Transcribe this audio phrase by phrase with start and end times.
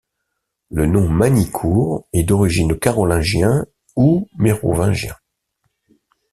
[0.71, 5.15] Le nom Magnicourt est d'origine carolingien ou mérovingien.